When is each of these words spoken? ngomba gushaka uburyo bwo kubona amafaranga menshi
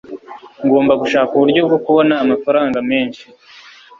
ngomba 0.65 0.93
gushaka 1.01 1.31
uburyo 1.33 1.61
bwo 1.67 1.77
kubona 1.85 2.13
amafaranga 2.23 2.77
menshi 2.89 3.23